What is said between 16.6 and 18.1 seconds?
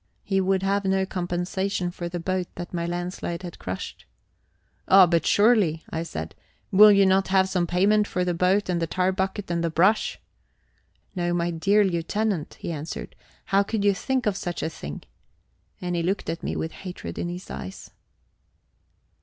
hatred in his eyes.